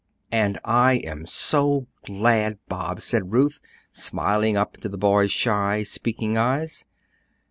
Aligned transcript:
"And 0.31 0.59
I 0.65 0.93
am 1.05 1.27
so 1.27 1.85
glad, 2.07 2.57
Bob," 2.67 3.01
said 3.01 3.31
Ruth, 3.33 3.59
smiling 3.91 4.57
up 4.57 4.73
into 4.73 4.89
the 4.89 4.97
boy's 4.97 5.31
shy, 5.31 5.83
speaking 5.83 6.39
eyes. 6.39 6.85